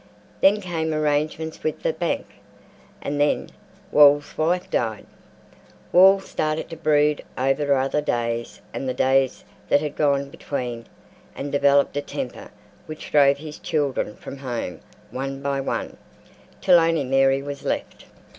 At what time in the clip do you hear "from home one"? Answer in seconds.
14.15-15.39